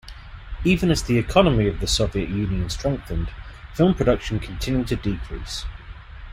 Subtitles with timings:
[0.65, 3.29] Even as the economy of the Soviet Union strengthened,
[3.75, 5.65] film production continued to decrease.